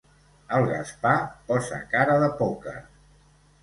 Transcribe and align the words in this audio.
El 0.59 0.65
Gaspar 0.71 1.13
posa 1.53 1.81
cara 1.95 2.19
de 2.27 2.35
pòquer. 2.43 2.79